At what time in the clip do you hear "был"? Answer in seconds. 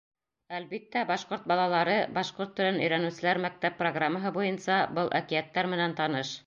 4.99-5.17